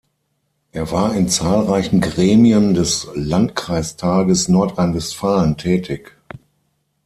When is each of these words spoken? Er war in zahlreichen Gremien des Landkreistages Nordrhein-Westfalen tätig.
Er 0.71 0.89
war 0.89 1.13
in 1.15 1.29
zahlreichen 1.29 2.01
Gremien 2.01 2.73
des 2.73 3.07
Landkreistages 3.13 4.47
Nordrhein-Westfalen 4.47 5.57
tätig. 5.57 6.17